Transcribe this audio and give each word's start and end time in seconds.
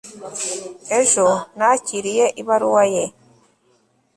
ejo 0.99 1.27
nakiriye 1.57 2.25
ibaruwa 2.41 2.83
ye 2.93 3.03